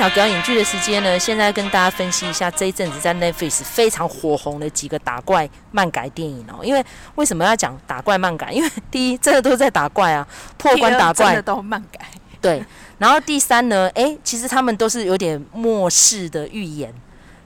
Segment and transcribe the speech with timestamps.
[0.00, 6.64] 少给影剧的时间呢，现在跟大家分析一下这一阵子在 Netflix 非常火红的几个打怪漫改电影哦。
[6.64, 6.82] 因为
[7.16, 8.50] 为什么要讲打怪漫改？
[8.50, 10.26] 因为第一，真的都在打怪啊，
[10.56, 12.00] 破关打怪的都漫改。
[12.40, 12.64] 对，
[12.96, 16.90] 然后第三呢，诶，其实他们都是有点末世的预言。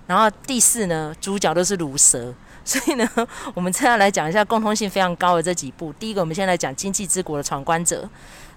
[0.06, 2.32] 然后第四呢，主角都是鲁蛇。
[2.64, 3.06] 所以呢，
[3.52, 5.92] 我们这样来讲一下共通性非常高的这几部。
[5.94, 8.02] 第一个，我们先来讲《经济之国的闯关者》，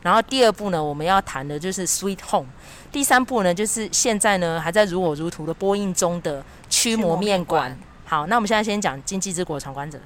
[0.01, 2.45] 然后第二部呢，我们要谈的就是《Sweet Home》。
[2.90, 7.72] 第三部呢，就是现在呢还在如火如荼的播映中的《驱魔面馆》。
[8.04, 9.98] 好，那我们现在先讲《今际之国闯关者》。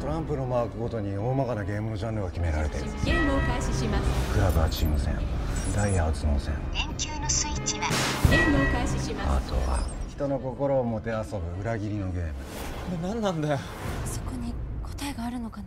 [0.00, 5.14] トランプのマークごとに大まかなゲームのジャンルが决められているゲームを开始しますクラブはチーム戦
[5.74, 7.86] ダイヤは头脳戦电球のスイッチは
[8.30, 9.78] ゲームを开始しますあとは
[10.10, 12.36] 人の心をもてあそぶ里切りのゲームこ
[13.02, 13.58] れ何なんだよ
[14.04, 15.64] そこに答えがあるのかな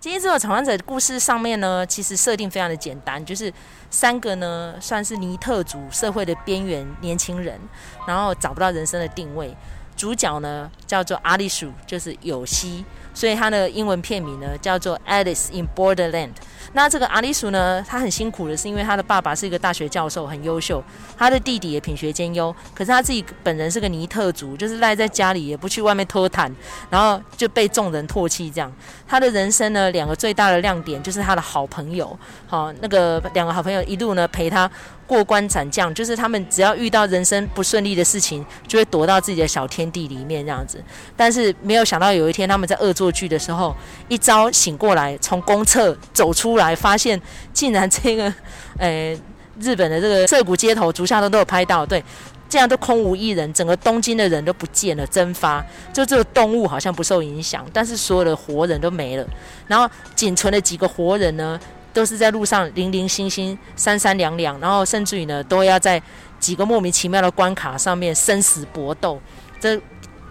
[0.00, 3.52] 今际之国闯关者的故事上面呢，其实设定非常的简单，就是
[3.90, 7.58] 三个呢算是尼特族社会的边缘年轻人，
[8.06, 9.56] 然后找不到人生的定位。
[9.95, 16.29] 主角呢叫做阿里鼠，就是有希，所以他的英文片名呢叫做《Alice in Borderland》。
[16.73, 20.81] 那这个阿里鼠呢，他很辛苦的是因为他的爸爸是一个大学教授，很优秀，
[21.17, 26.49] 他的弟弟也品学兼优，可是他自己本人是个尼特族，就是赖在家里也不去外面偷谈，
[26.89, 28.71] 然后就被众人唾弃这样。
[29.05, 32.17] 他的人生呢，两个最大的亮点就是他的好朋友，
[32.47, 34.69] 好，那个两个好朋友一路呢陪他。
[35.11, 40.81] 过关斩将，就是他们只要遇到人生不顺利的事情，就会躲到自己的小天地里面这样子。
[41.17, 43.75] 但是没有想到有一天他们在恶作剧的时候，
[44.07, 48.33] 一朝醒过来，从公厕走出来，发现竟然这个，
[48.79, 49.13] 呃，
[49.59, 52.01] 日本的这个涩谷街头，竹下通都有拍到，对，
[52.47, 55.61] 这样都空无一人，整个东京的人都不见了，蒸发。
[55.91, 59.27] 就这个动物好像不受影响，但是所有的活人都没了，
[59.67, 61.59] 然后仅存的几个活人呢？
[61.93, 66.01] 都是在路上零零星星、三三两两，然后甚至于呢，都要在
[66.39, 69.21] 几个莫名其妙的关卡上面生死搏斗。
[69.59, 69.79] 这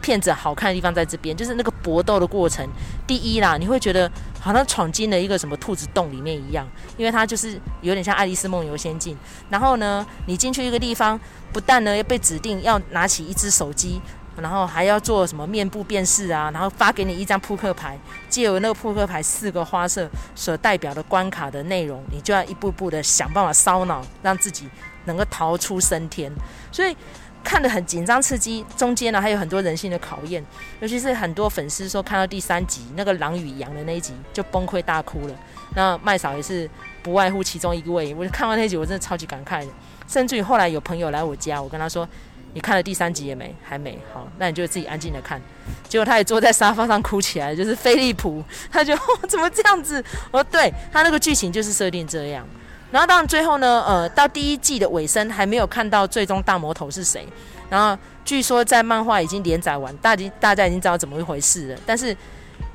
[0.00, 2.66] 片子好看的地方在这边，就是那个搏斗的过程。
[3.06, 4.10] 第一啦，你会觉得
[4.40, 6.66] 好像闯进了一个什么兔子洞里面一样，
[6.96, 9.14] 因为它就是有点像《爱丽丝梦游仙境》。
[9.50, 11.20] 然后呢，你进去一个地方，
[11.52, 14.00] 不但呢要被指定要拿起一只手机。
[14.40, 16.50] 然后还要做什么面部辨识啊？
[16.52, 24.68] 然后发给你一张扑克牌，借由那个扑克牌四个花色所代表的关卡的内容，你就要一步步的想办法烧脑，让自己
[25.04, 26.32] 能够逃出升天。
[26.72, 26.96] 所以
[27.42, 30.44] 看得很紧张刺激，中间呢还有很多人性的考验。
[30.80, 35.34] 尤其是很多粉丝说看到第三集那个狼与羊的那一集就崩溃大哭了。
[35.74, 36.68] 那麦嫂也是
[37.02, 38.14] 不外乎其中一位。
[38.14, 39.72] 我看完那集我真的超级感慨的，
[40.06, 42.08] 甚至于后来有朋友来我家，我跟他说。
[42.52, 43.54] 你看了第三集也没？
[43.62, 43.98] 还没。
[44.12, 45.40] 好，那你就自己安静的看。
[45.88, 48.96] 结果他也坐在沙发上哭起来，就是飞利浦，他就
[49.28, 50.04] 怎么这样子？
[50.30, 52.46] 我对，他那个剧情就是设定这样。
[52.90, 57.26] 然后当然最后呢，呃，到第一季的尾声还没有看到最终大魔头是谁。
[57.68, 62.16] 然后据说在漫画已经连载完，大家大家已经知道怎么一回事了，但是。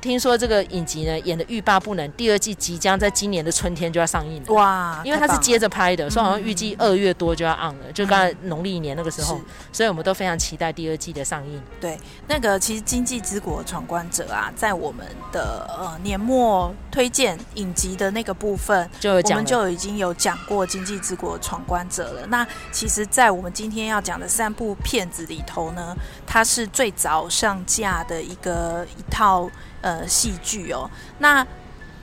[0.00, 4.52] 听说这个影集呢演的欲罢不能，第二季即将在今年的春天就要上映了。
[4.54, 5.00] 哇！
[5.04, 9.40] 因为它是接着拍的，所以好像预计二月多就要 on 了，嗯、就刚才农历年那个时候，
[9.72, 11.60] 所以我们都非常期待第二季的上映。
[11.80, 11.98] 对，
[12.28, 22.26] 那个其实《经济之国闯关者》啊，在我们的呃年末推荐影集的那个部分，就有讲，我们就已经有讲过《经济之国闯关者》了。
[22.28, 25.96] 那其实，在我们今天要讲的三部片子里头呢，
[26.26, 29.50] 它是最早上架的一个一套。
[29.86, 31.46] 呃，戏剧哦，那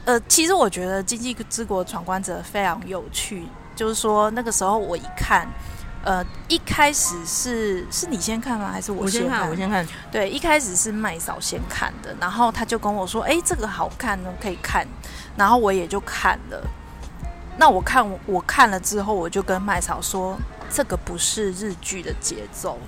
[0.06, 3.46] 呃，其实我觉得《经济之国闯关者》非常有趣，
[3.76, 5.46] 就是说那个时候我一看，
[6.06, 8.72] 呃，一开始是是你先看吗？
[8.72, 9.50] 还是我先看？
[9.50, 9.86] 我先看。
[10.10, 14.88] 对，一开始是麦嫂先看的，然后他就跟我说：“哎，这个好看呢，可以看。”
[15.36, 16.66] 然后我也就看了。
[17.58, 20.38] 那我看我看了之后，我就跟麦嫂说
[20.72, 22.80] ：“这个不是日剧的节奏，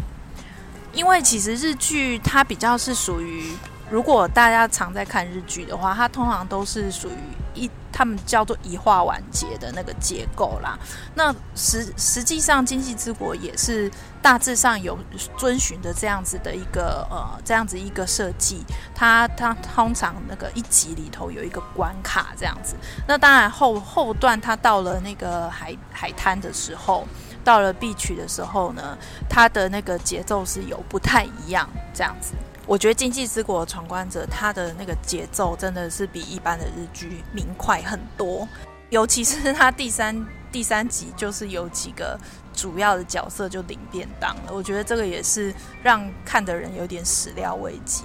[0.94, 3.51] 因为其实日剧它比较是属于。”
[3.90, 7.14] 如果大家常在看日剧的话，它通常都是属于
[7.54, 10.78] 一，他们叫做一话完结的那个结构啦。
[11.14, 13.90] 那实实际上，《经济之国》也是
[14.22, 14.98] 大致上有
[15.38, 18.64] 遵循的这样子的一个呃，这样子一个设计。
[18.96, 22.76] 它它通常那个一集里头有一个关卡这样子。
[23.08, 27.08] 那当然后后段，它到了那个海海滩的时候，
[27.44, 28.98] 到了 beach 的时候呢，
[29.30, 32.34] 它的那个节奏是有不太一样这样子。
[32.67, 38.47] 我觉得《经济之国闯关者》它的那个节奏真的是比一般的日剧明快很多，
[38.89, 42.19] 尤其是它第三第三集就是有几个
[42.53, 45.53] 主要的角色就领便当了，我觉得这个也是
[45.83, 48.03] 让看的人有点始料未及。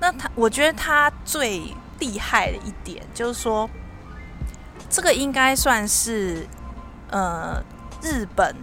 [0.00, 1.62] 那他，我觉得他最
[1.98, 3.68] 厉害的一点就是说，
[4.88, 6.46] 这个应该算是
[7.10, 7.62] 呃
[8.00, 8.54] 日本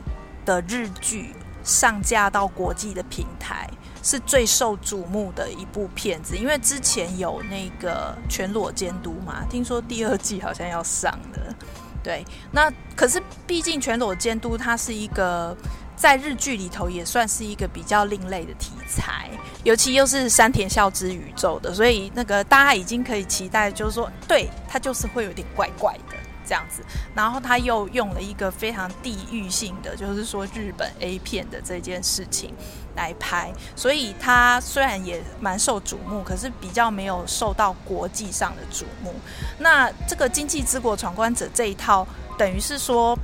[0.44, 3.70] 的日剧上架到国际的平台
[4.06, 11.56] 是最受瞩目的一部片子，因为之前有那个全裸监督嘛，听说第二季好像要上了。
[12.04, 15.58] 对，那可是毕竟全裸监督它是一个
[15.96, 19.28] 在日剧里头也算是一个比较另类的题材，
[19.64, 26.84] 尤其又是山田孝之宇宙的，所以那个大家已经可以期待，就是说，对，它就是会有点怪怪的这样子。
[27.16, 32.54] 然后他又用了一个非常地域性的，就是说日本 A 片的这件事情
[32.96, 39.14] 来拍，所以他虽然也蛮受瞩目，可是比较没有受到国际上的瞩目。
[39.60, 42.06] 那这个《经济之国闯关者》这一套，
[42.38, 43.18] 等于是说，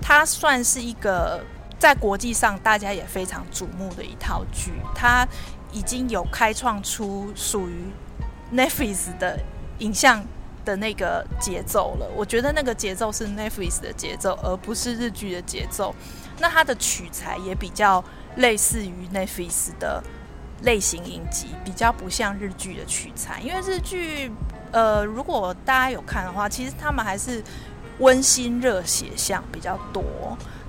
[0.00, 1.42] 它算是一个
[1.78, 4.72] 在国际上大家也非常瞩目的一套剧。
[4.94, 5.26] 它
[5.72, 7.84] 已经有开创出属于
[8.54, 9.38] Netflix 的
[9.78, 10.24] 影像
[10.66, 12.06] 的那个节奏了。
[12.14, 15.94] 我觉得那个节奏是 Netflix 的节奏，而不是日剧的节奏。
[16.38, 18.04] 那它的取材也比较。
[18.36, 20.04] 类似于 Netflix 的
[20.60, 23.40] 类型影集，比较不像日剧的取材。
[23.40, 24.30] 因为日剧，
[24.72, 27.42] 呃，如果大家有看的话，其实他们还是
[27.98, 30.04] 温馨热血向比较多。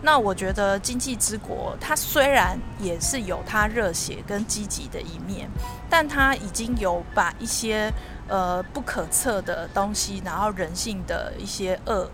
[0.01, 5.49] 那我觉得《经济之国》它虽然也是有它热血跟积极的一面，
[5.89, 7.91] 但它已经有把一些
[8.27, 12.09] 呃不可测的东西，然后人性的一些恶。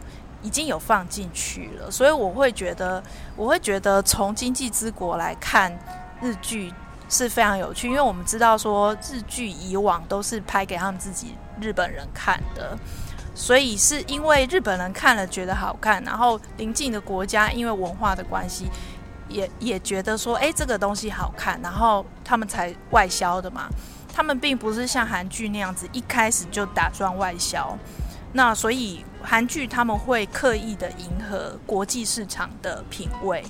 [0.45, 3.01] 已经有放进去了，所以我会觉得，
[3.37, 5.71] 我会觉得从《经济之国》来看
[6.21, 6.73] 日剧
[7.07, 12.77] 是非常有趣，因为我们知道说日剧以往都是拍给他们自己日本人看的，
[13.35, 18.67] 所以是因为日本人看了觉得好看，然后邻近的国家因为文化的关系，
[19.29, 23.67] 也也觉得说，哎，这个东西好看，然后他们才外销的嘛。
[24.13, 27.77] 他们并不是像韩剧那样子一开始就打算外销，
[28.33, 29.05] 那所以。
[29.25, 33.41] 韩剧他们会刻意的迎合国际市场的品味，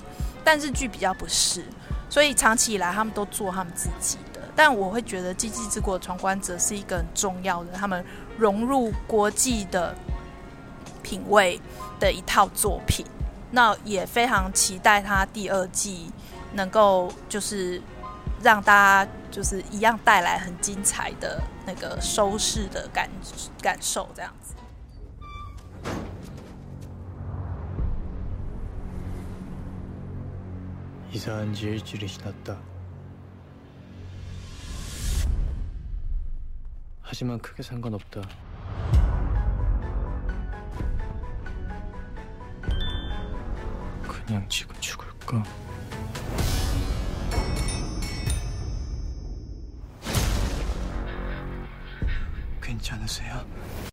[0.44, 1.64] 但日剧比较不是，
[2.08, 4.40] 所以长期以来他们都做他们自己的。
[4.54, 8.04] 但我会觉得《今际之国闯关者》是一个很重要的，他们
[8.38, 9.94] 融入国际的
[11.02, 11.60] 品味
[11.98, 13.04] 的一套作品。
[13.54, 16.10] 那也非常期待他第二季
[16.54, 17.80] 能够就是
[18.42, 23.08] 让大家就是一样带来很精彩的那个收视的感
[23.62, 24.54] 感受这样子。
[37.14, 38.22] 하지만 크게 상관없다
[44.02, 45.44] 그냥 지금 죽을까
[52.60, 53.83] 괜찮으세요好，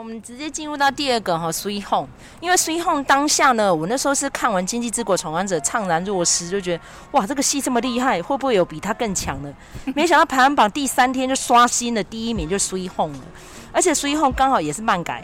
[0.00, 2.08] 我们直接进入到第二个哈，Sweet Home。
[2.40, 9.54] 因为 Sweet Home 当下呢，我那时候是看完《经济之国闯关者》怅然若失，就觉得哇，这个戏这么厉害，会不会有比他更强的？
[9.94, 13.24] 没想到排行榜第三天就刷新了第一名，就 Sweet Home 了。
[13.72, 15.22] 而且 Sweet Home 刚好也是漫改，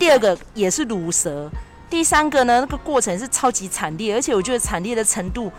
[0.00, 1.48] 第二个也是鲁蛇，
[1.88, 5.52] 第三个呢，那个过程是超级惨烈，而且我觉得惨烈的程度。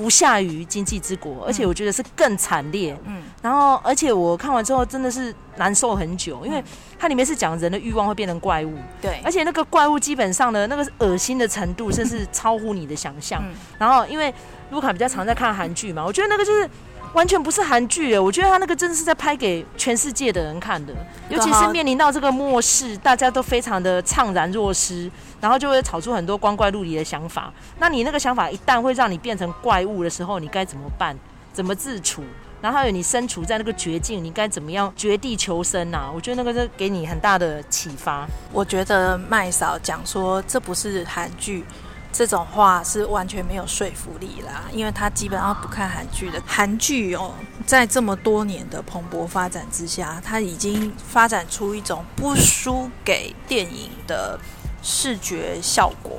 [0.00, 2.96] 不下于《经济之国》，而且我觉得是更惨烈。
[3.04, 6.64] 嗯，然后而且我看完之后真的是难受很久，因为
[6.98, 8.72] 它里面是讲人的欲望会变成怪物。
[9.02, 13.44] 对，而且那个怪物基本上呢，那个恶心的程度甚至超乎你的想象。
[13.78, 14.32] 然后因为
[14.70, 16.68] 卢卡比较常在看韩剧嘛，我觉得那个就是。
[17.12, 20.94] 完全不是韩剧诶，我觉得他那个真的是在拍给全世界的人看的，
[21.28, 27.52] 尤其是面临到这个末世，大家都非常的怅然若失，然后就会炒出很多光怪陆离的想法。
[27.78, 31.16] 那你那个想法一旦会让你变成怪物的时候，你该怎么办？
[31.52, 32.22] 怎么自处？
[32.62, 36.08] 然后还有你身处在那个绝境，你该怎么样绝地求生啊？
[36.14, 38.26] 我觉得那个是给你很大的启发。
[38.52, 41.64] 我觉得麦嫂讲说这不是韩剧。
[42.12, 46.42] 这种话是完全没有说服力啦，因为他基本上不看韩剧的。
[46.44, 47.32] 韩剧哦，
[47.64, 54.38] 在这么多年的蓬勃发展之下，它已经发展出一种不输给电影的
[54.82, 56.18] 视觉效果，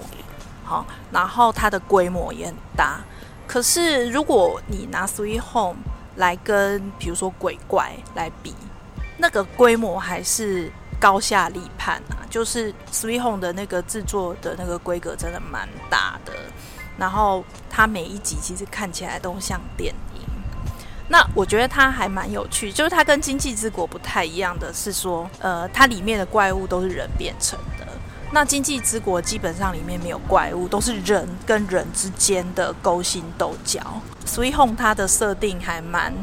[0.63, 3.01] 好，然后它的规模也很大。
[3.45, 5.75] 可是如果你拿《Sweet Home》
[6.15, 8.55] 来跟比如说《鬼怪》来比，
[9.17, 10.71] 那个规模还是。
[11.01, 16.31] 高下立判啊，就是《Sweet Home》的那个制作的那个规格真的蛮大的，
[16.95, 20.21] 然后它每一集其实看起来都像电影。
[21.09, 27.87] 那我觉得它还蛮有趣，就是它跟《经济之国》不太一样的是说，呃，它里面的怪物都是人变成的。
[28.31, 33.81] 那《经济之国》基本上里面没有怪物，都是人跟人之间的勾心斗角。
[34.25, 36.13] Sweet Home 它的设定还蛮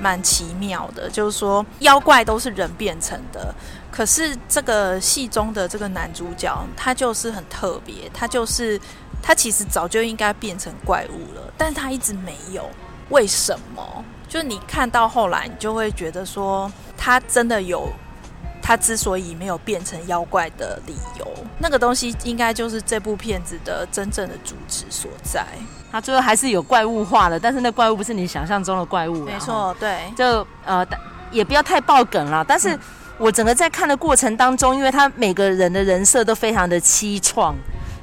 [0.00, 3.54] 蛮奇妙的，就是说妖怪都是人变成的，
[3.90, 8.80] 可是这个戏中的这个男主角他就是很特别，他就是
[9.22, 12.68] 他其实早就应该变成怪物了，但是他一直没有，
[13.10, 14.04] 为什么？
[14.26, 17.88] 就你看到后来，你就会觉得说他真的有。
[18.70, 21.26] 他之所以没有变成妖怪的理由，
[21.58, 25.44] 那个东西应该就是这部片子的真正的主旨所在。
[25.90, 29.24] 他最后还是有怪物化的，但是那怪物不是你想象中的怪物。
[29.24, 29.98] 没错，对。
[30.16, 30.86] 就呃，
[31.32, 32.44] 也不要太爆梗了。
[32.46, 32.78] 但是
[33.18, 37.52] 我整个在看的过程当中，因为他每个人的人设都非常的凄怆，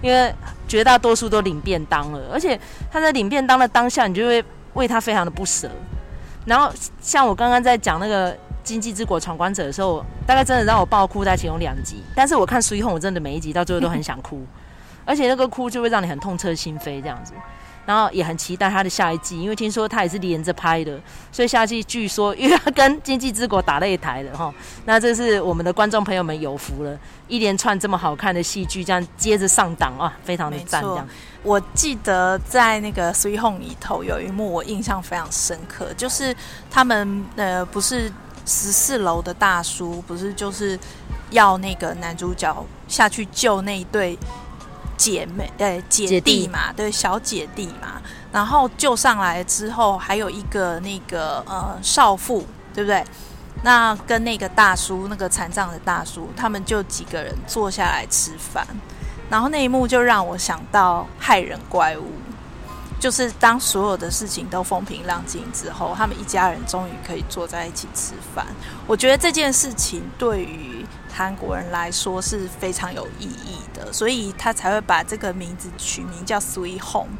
[0.02, 0.36] 因为
[0.68, 2.60] 绝大多数都领便当了，而且
[2.92, 4.44] 他在领便当的当下，你就会
[4.74, 5.72] 为他非常的不舍。
[6.44, 6.70] 然后
[7.00, 8.34] 像我刚刚在讲那个。
[8.68, 12.04] 《今际之国闯关者》的时候，大概真的让我爆哭在其中两集。
[12.14, 14.46] 但是我看《Sweet Home》，我真的每一集到最后都很想哭，
[15.06, 17.32] 而且那个哭就会让你很痛彻心扉这样子。
[17.86, 21.00] 然后也很期待他的下一季，因为听说他也是连着拍的，
[21.32, 24.54] 所以下一季据说又要跟《经济之国》打擂台了哈。
[24.84, 30.84] 那这是我们的观众朋友们有福了，一连串这么好看的戏剧这样接着上档啊，非常的赞。
[30.84, 31.08] 这样，
[31.42, 36.36] 我记得在那个《Sweet Home》里头有一幕我印象非常深刻，就是
[36.70, 38.12] 他们呃不是。
[38.48, 40.80] 十四楼的大叔不是就是
[41.30, 44.18] 要那个男主角下去救那一对
[44.96, 48.02] 姐妹，对姐弟嘛，对小姐弟嘛。
[48.32, 53.04] 然后救上来之后，还有一个那个呃少妇，对不对？
[53.64, 58.66] 那跟那个大叔，那个残障的大叔，他们就几个人坐下来吃饭。
[59.30, 62.06] 然后那一幕就让我想到害人怪物。
[63.00, 68.46] 就是当所有的事情都风平浪静之后，他们一家人终于可以坐在一起吃饭。
[68.88, 77.12] 我觉得这件事情对于韩国人来说是非常有意义的，所以他才会把这个名字取名叫 Sweet Home。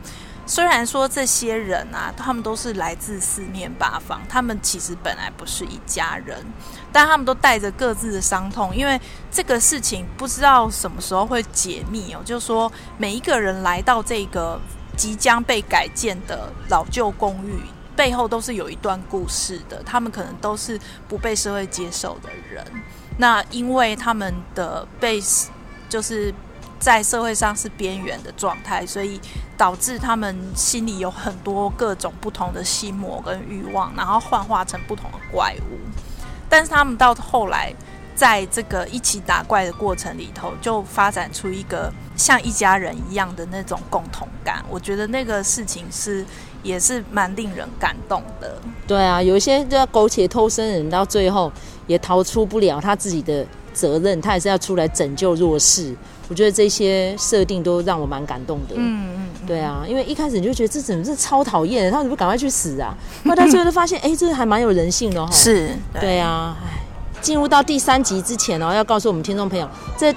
[0.48, 6.44] 虽然说这些人啊，他们都是来自四面八方，他们其实本来不是一家人，
[6.92, 12.22] 但他们都带着各自的伤痛，因为这个事情不知道什么时候会解密哦。
[12.24, 14.60] 就是说，每一个人来到这个。
[14.98, 17.62] 即将被改建的老旧公寓
[17.96, 20.78] 背后都是有一段故事的，他们可能都是
[21.08, 22.66] 不被社会接受的人。
[23.18, 25.22] 那因为他们的被
[25.88, 26.34] 就是
[26.80, 29.22] 在社会上是边缘的状态，所以
[29.56, 35.80] 导致他们心里有很多各种不同的心魔跟欲望，然后幻化成不同的怪物。
[36.50, 37.74] 但是他们到后来。
[38.18, 44.66] 在这个一起打怪的过程里头，就发展出一个像一家人一样的那种共同感。
[44.68, 46.26] 我觉得那个事情是
[46.64, 48.60] 也是蛮令人感动的。
[48.88, 51.52] 对啊，有一些就要苟且偷生人，到最后
[51.86, 55.96] 也逃出不了他自己的责任，他也是要出来拯救弱势。
[56.28, 58.74] 我觉得这些设定都让我蛮感动的。
[58.76, 62.98] 嗯嗯，对啊，因为一开始你就觉得这怎么是超讨厌，他怎么赶快去死啊？
[63.24, 65.32] 后来最后都发现，哎，这还蛮有人性的哈。
[65.32, 66.58] 是，对，对啊。
[67.22, 70.14] 进入到第三集之前哦，要告诉我们听众朋友，这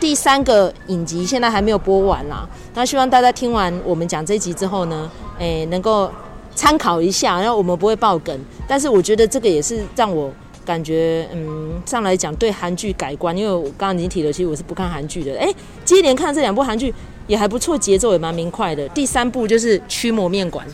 [0.00, 2.48] 第三个影集现在还没有播完啦。
[2.74, 6.10] 那希望大家听完我们讲这集之后呢，诶，能够
[6.54, 7.40] 参考一下。
[7.40, 10.30] 然后我们不会爆梗，但是我觉得这个也是让我
[10.64, 13.36] 感觉，嗯，上来讲对韩剧改观。
[13.36, 15.32] 因为我刚刚已经提了，其实我是不看韩剧的。
[15.34, 16.94] 诶，接连看这两部韩剧
[17.26, 18.88] 也还不错，节奏也蛮明快的。
[18.88, 20.66] 第三部就是《驱魔面馆》。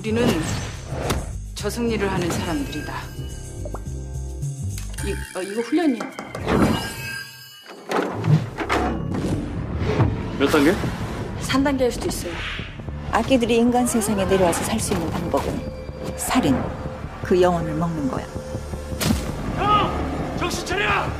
[0.00, 0.26] 우리는
[1.54, 2.94] 저승리를 하는 사람들이다
[5.04, 6.14] 이 어 이거 훈련이야몇단계
[11.42, 12.32] 3단계일 수도 있어요
[13.12, 15.60] 악기들이 인간 세상에 내려와서 살 수 있는 방법은
[16.16, 16.56] 살인
[17.22, 18.24] 그 영혼을 먹는 거야
[19.58, 19.90] 형
[20.38, 21.10] 정신 차려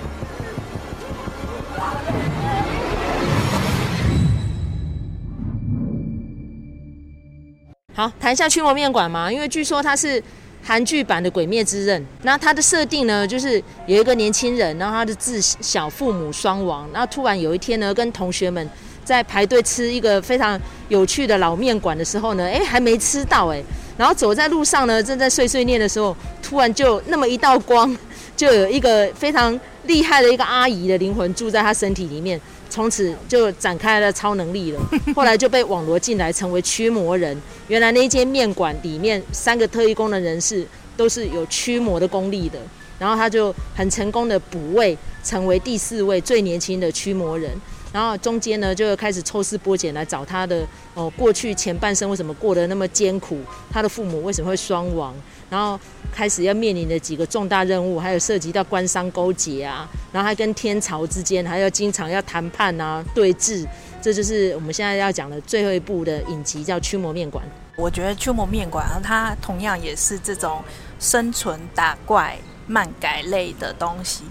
[8.00, 10.23] 好，谈一下驱魔面馆嘛，因为据说它是
[10.62, 12.00] 韩剧版的《鬼灭之刃》。
[12.23, 18.66] 那它的设定呢，就是有一个年轻人，然后他的自小父母双亡，然后突然有一天呢，跟同学们
[19.04, 23.62] 在排队吃一个非常有趣的老面馆的时候呢，哎，还没吃到哎，
[23.99, 27.95] 然后走在路上呢，正在碎碎念的时候，突然就那么一道光，
[28.35, 32.40] 就有一个非常厉害的一个阿姨的灵魂住在他身体里面。
[32.71, 34.81] 从此就展开了超能力了，
[35.15, 37.37] 后来就被网罗进来成为驱魔人。
[37.69, 42.59] 原来那间面馆里面三个特异功能人士都是有驱魔的功力的，
[42.99, 47.50] 然后他就很成功的补位，成为第四位最年轻的驱魔人。
[47.93, 55.12] 然后中间呢就开始抽丝剥茧来找他的哦过去前半生为什么过得那么艰苦，他的父母为什么会双亡，
[55.50, 55.77] 然后
[56.11, 63.67] 开始要面临的几个重大任务，还有涉及到官商勾结啊，然后还跟天朝之间还要经常要谈判啊、对峙，
[64.02, 67.45] 这就是我们现在要讲的最后一部的影集，叫《驱魔面馆》。
[67.76, 70.62] 我觉得《驱魔面馆》它同样也是这种
[70.99, 72.37] 生存打怪
[72.67, 74.25] 漫改类的东西，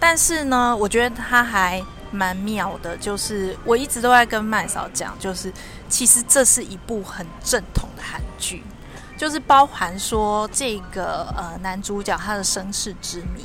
[0.00, 5.52] 但是呢，我觉得它还蛮妙的，就是我一直都在跟麦嫂讲，就是
[5.88, 8.62] 其实这是一部很正统的韩剧。
[9.16, 13.42] 就是包含说这个呃男主角他的身世之谜，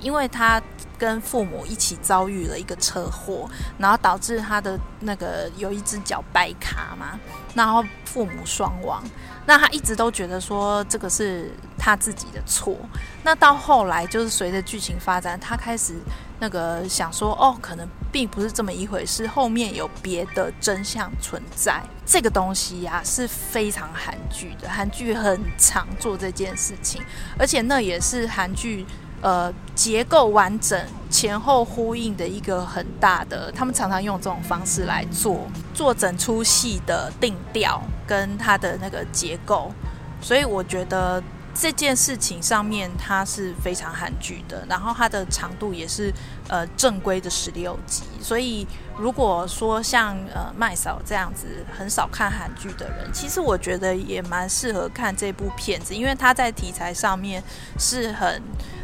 [0.00, 0.60] 因为他
[1.02, 7.18] 跟父母一起遭遇了一个车祸，然后导致他的那个有一只脚掰卡嘛，
[7.56, 9.02] 然后父母双亡。
[9.44, 12.76] 那他一直都觉得说这个是他自己的错。
[13.24, 15.94] 那到后来就是随着剧情发展，他开始
[16.38, 21.82] 那个想说哦，可能并不是这么一回事，后面有别的真相存在。
[22.06, 27.02] 这个东西呀、是非常韩剧的，韩剧很常做这件事情，
[27.36, 28.86] 而且那也是韩剧
[29.22, 33.50] 呃结构完整、前后呼应的一个很大的。
[33.52, 37.82] 他们常常用这种方式来做做整出戏的定调。
[38.04, 39.72] 跟它的那个结构，
[40.20, 41.22] 所以我觉得
[41.54, 46.12] 这件事情上面它是非常韩剧的，然后它的长度也是
[46.48, 48.66] 呃正规的十六集，所以
[48.98, 57.42] 如果说像呃麦嫂这样子很少看韩剧的人，其实我觉得也蛮适合看这部片子，因为它在题材上面
[57.78, 58.42] 是很。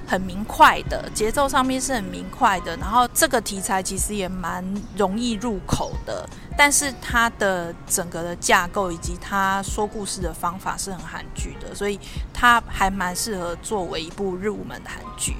[0.09, 4.65] 很明快的节奏上面是很明快的，然后这个题材其实也蛮
[4.97, 12.00] 容易入口的，但是它的整个的架构以及它说故事的方法是很韩剧的，所以
[12.33, 15.37] 它还蛮适合作为一部入门的韩剧。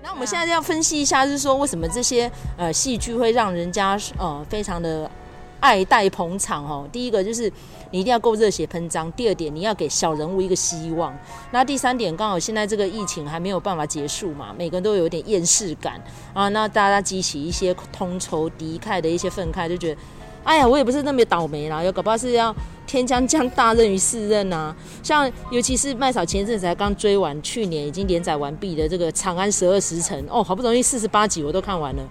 [0.00, 5.10] 那我们现在要分析一下，就是说为什么这些呃戏剧会让人家呃非常的
[5.58, 6.88] 爱戴捧场哦？
[6.92, 7.52] 第一个就是。
[7.90, 9.10] 你一定要够热血喷张。
[9.12, 11.16] 第二点，你要给小人物一个希望。
[11.50, 16.00] 那第三点，刚好现在这个疫情还没有办法结束嘛，每个人都有点厌世感
[16.34, 16.48] 啊。
[16.50, 20.00] 那大家激起一些同仇敌忾的一些愤慨，就觉得，
[20.44, 22.54] 哎呀，我也不是那么倒霉啦，有搞不好是要
[22.86, 24.74] 天将降大任于斯人呐。
[25.02, 32.02] 像尤其是麦嫂前阵子才刚追完，去年已经连载完毕的这个《长安十二时辰》，哦，好不容易四十八集我都看完了，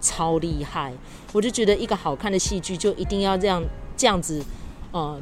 [0.00, 0.92] 超厉害。
[1.32, 3.62] 我就觉得一个好看的戏剧就一定要这样
[3.96, 4.42] 这样子。
[4.92, 5.20] 呃，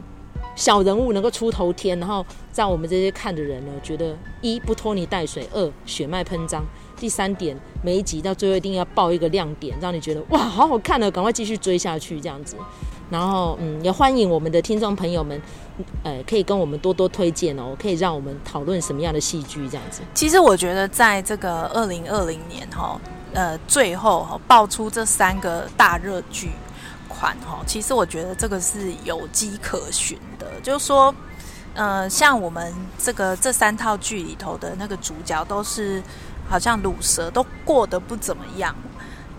[0.54, 6.64] 小人物能够出头天，然后让我们这些看的人呢，觉得一不拖泥带水，二血脉喷张，
[6.96, 12.56] 第三点每一集到最后一定要爆一个亮点，让你觉得哇，好好看了，赶快继续追下去这样子。
[13.10, 15.40] 然后嗯，也欢迎我们的听众朋友们，
[16.02, 20.02] 呃，可以跟我们多多推荐哦，可以让我们讨论什么样的戏剧这样子。
[20.12, 23.00] 其实我觉得在这个二零二零年哈，
[23.32, 26.50] 呃，最后哈爆出这三个大热剧。
[27.18, 31.12] 款哈，其实我觉得这个是有迹可循的，就是说，
[31.74, 36.02] 呃，像我们这个这三套剧里头的那个主角都是
[36.48, 38.74] 好像鲁蛇，都过得不怎么样。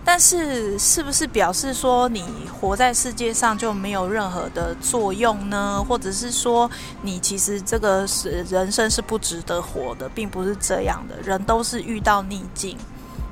[0.02, 5.84] 但是，是不是表示说你活在世界上就没有任何的作用呢？
[5.86, 6.68] 或者是说，
[7.02, 11.20] 你其实这个是人生是不值得活的，并不是这样的。
[11.22, 12.78] 人都是遇到逆境，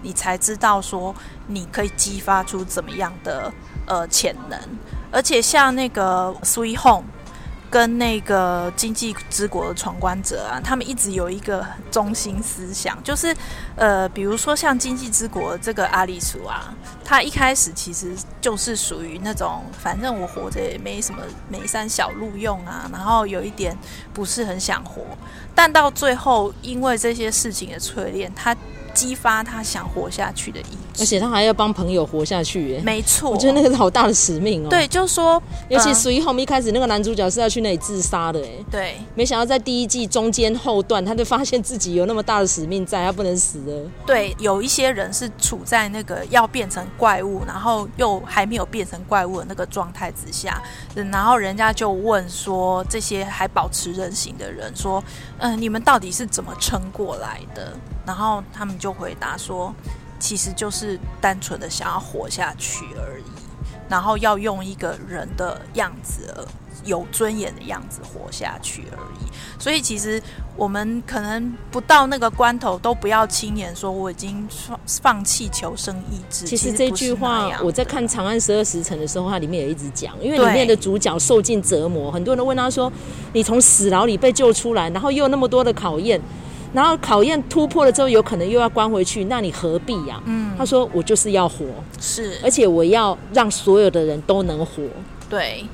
[0.02, 1.14] 你才知道说
[1.46, 3.50] 你可以激发出怎么样的。
[3.88, 4.60] 呃，潜能，
[5.10, 7.02] 而且像那个《Sweet Home》
[7.70, 13.34] 跟那个《经济之国的闯关者》啊，他们一直有一个中心思想，就是
[13.76, 23.74] 呃，比如说像《经济之国》这个阿里苏啊，他一开始其实就是属于那种，反正我活着也没什么没山小路用啊，然后有一点
[24.12, 25.02] 不是很想活，
[25.54, 28.54] 但到最后因为这些事情的淬炼，他。
[28.98, 32.82] 激发他想活下去的意志，而且他还要帮朋友活下去，耶。
[32.84, 34.68] 没错，我觉得那个是好大的使命哦。
[34.68, 43.84] 对，就是说，尤其属于后面一开始那个男主角是要去那里自杀的，哎，对，没想到在第一季中间后段，他就发现自己有那么大的使命在，他不能死的。
[44.04, 50.60] 对，有一些人是处在那个要变成怪物，然后又还没有变成怪物的那个状态之下，
[50.94, 55.00] 然后人家就问说，这些还保持人形的人说，
[55.38, 57.72] 嗯、呃，你们到底是怎么撑过来的？
[58.04, 59.74] 然后他们就回答说，
[60.18, 63.24] 其实就是单纯的想要活下去而已，
[63.88, 66.46] 然后要用一个人的样子，
[66.84, 69.28] 有尊严的样子活下去而已。
[69.60, 70.22] 所以其实
[70.56, 76.46] 我们可能不到那个关头，都不要轻言说我已经放放弃求生意志。
[76.46, 82.92] 其实这句话我在看《长安十二时辰》的时候，它里面也一直讲，因为里面的主角受尽折磨，很多人都问他说
[83.32, 86.20] ：“你从死牢里被救出来，然后又有那么多的考验。”
[86.72, 90.22] 然后考验突破了之后，有可能又要关回去，那你何必呀、啊？
[90.26, 91.64] 嗯，他说我就是要活，
[92.00, 94.82] 是，而且我要让所有的人都能活。
[95.30, 95.64] 对，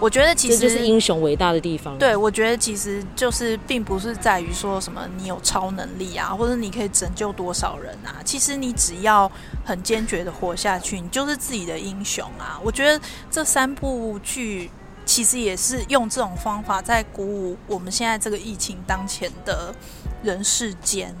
[0.00, 1.96] 我觉得其实这就是英雄伟大的地方。
[1.98, 8.16] 对，我觉得其实就是并不是在于说什么你有超能力啊，或者你可以拯救多少人啊。
[8.24, 9.30] 其实你只要
[9.64, 12.60] 很坚决的活下去，你就是自己的英雄啊。
[12.62, 14.70] 我觉得这三部剧
[15.04, 19.74] 其实也是用这种方法在鼓舞我们现在这个疫情当前的
[20.22, 21.14] 人世间。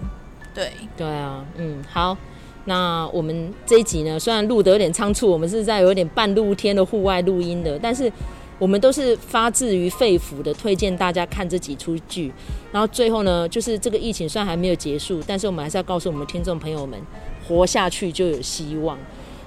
[0.54, 2.16] 对，对啊，嗯，好。
[2.64, 8.12] 那我们这一集呢，虽然录得有点仓促，我们是在有点半露天的户外录音的，但是
[8.58, 12.30] 我们都是发自于肺腑的推荐大家看这几出剧。
[12.70, 17.00] 然后最后呢，就是这个疫情虽然还没有结束，但是我们还是要告诉我们听众朋友们，
[17.46, 18.98] 活下去就有希望。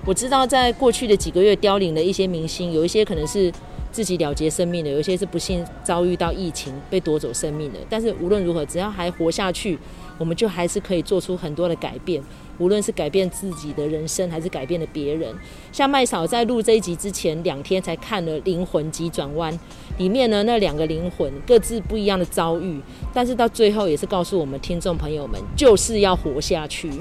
[0.04, 3.52] 我知道在过去的几个月凋零的一些明星，有一些可能是
[3.92, 7.80] 自己了结生命的，有些是不幸遭遇到疫情被夺走生命的。
[7.90, 9.78] 但是无论如何，只要还活下去，
[10.18, 12.24] 我们就还是可以做出很多的改变。
[12.58, 15.34] 无论是改变自己的人生，还是改变了别人，
[15.72, 19.52] 像麦嫂在录这一集之前两天才看了《灵魂急转弯》，
[19.98, 22.80] 里面呢那两个灵魂各自不一样的遭遇，
[23.12, 26.92] 但是到最后也是告诉我们听众朋友们，就是要活下去。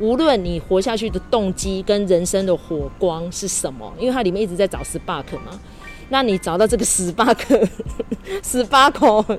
[0.00, 5.60] 无论你活下去的动机跟人生的火光是什么，因为它里面一直在找 Spark 嘛，
[6.10, 7.38] 那你找到这个 Spark，Spark，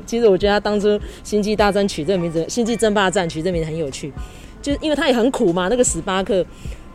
[0.05, 0.87] 其实我觉得他当初
[1.23, 4.13] 《星际大战》取这个名字，《星际争霸战》取这名字很有趣。
[4.61, 6.45] 就是因为他也很苦嘛，那个史巴克。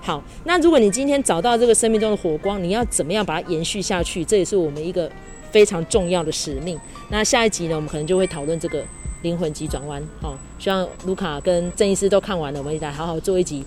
[0.01, 4.23] 好，那如果你今天找到这个生命中的火光，你要怎么样把它延续下去？
[4.23, 5.11] 这也是我们一个
[5.51, 6.79] 非常重要的使命。
[7.09, 8.85] 那下一集呢，我们可能就会讨论这个
[9.23, 10.03] 灵魂急转弯。
[10.21, 13.65] 好，希望卢卡跟郑医师都看完了，我们来好好做一集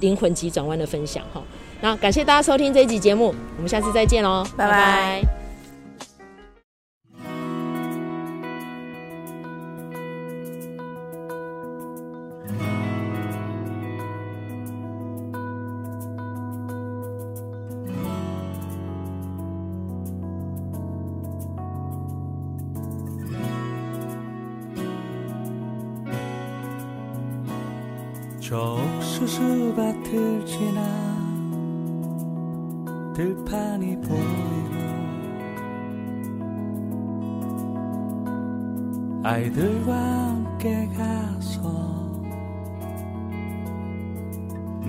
[0.00, 1.22] 灵魂急转弯的分享。
[1.32, 1.44] 好，
[1.80, 4.70] 那感谢大家收听这一集节目，我们下次再见喽，拜拜。
[4.70, 5.39] 拜拜。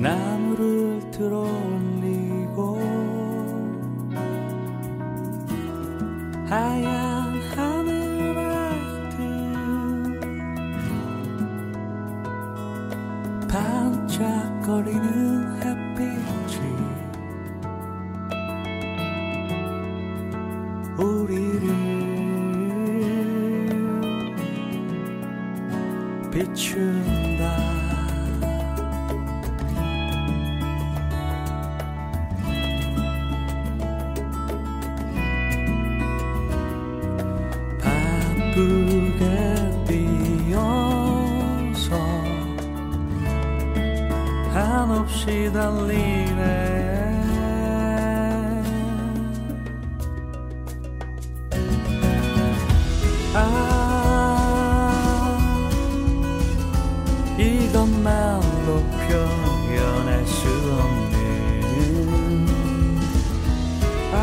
[0.01, 2.79] 나무를 들어 올리고
[6.47, 6.90] 하얀
[45.21, 46.41] 시달리네.
[53.36, 53.38] 아
[57.38, 60.47] 이건 말로 표현할 수
[60.81, 61.15] 없는.
[64.13, 64.17] 아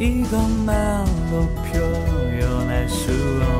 [0.00, 3.55] 이건 말로 표현할 수 없는.